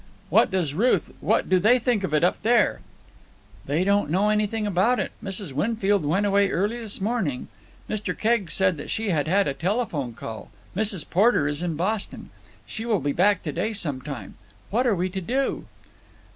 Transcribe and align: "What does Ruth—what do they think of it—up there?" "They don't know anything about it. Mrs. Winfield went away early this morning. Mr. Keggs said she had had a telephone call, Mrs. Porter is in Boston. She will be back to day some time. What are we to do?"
"What 0.31 0.49
does 0.49 0.73
Ruth—what 0.73 1.47
do 1.47 1.59
they 1.59 1.77
think 1.77 2.03
of 2.03 2.11
it—up 2.11 2.41
there?" 2.41 2.79
"They 3.67 3.83
don't 3.83 4.09
know 4.09 4.29
anything 4.31 4.65
about 4.65 4.99
it. 4.99 5.11
Mrs. 5.23 5.53
Winfield 5.53 6.03
went 6.05 6.25
away 6.25 6.49
early 6.49 6.79
this 6.79 6.99
morning. 6.99 7.49
Mr. 7.87 8.17
Keggs 8.17 8.51
said 8.55 8.89
she 8.89 9.11
had 9.11 9.27
had 9.27 9.47
a 9.47 9.53
telephone 9.53 10.13
call, 10.15 10.49
Mrs. 10.75 11.07
Porter 11.07 11.47
is 11.47 11.61
in 11.61 11.75
Boston. 11.75 12.31
She 12.65 12.83
will 12.83 12.99
be 12.99 13.13
back 13.13 13.43
to 13.43 13.51
day 13.51 13.73
some 13.73 14.01
time. 14.01 14.33
What 14.71 14.87
are 14.87 14.95
we 14.95 15.07
to 15.11 15.21
do?" 15.21 15.65